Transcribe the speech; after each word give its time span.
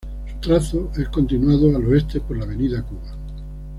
Su 0.01 0.39
trazo 0.49 0.89
es 0.97 1.09
continuado 1.09 1.75
al 1.75 1.85
oeste 1.85 2.21
por 2.21 2.35
la 2.35 2.45
avenida 2.45 2.81
Cuba. 2.81 3.11